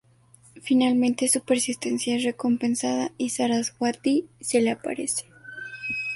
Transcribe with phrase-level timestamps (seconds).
[0.63, 5.25] Finalmente su persistencia es recompensada y Saraswati se le aparece.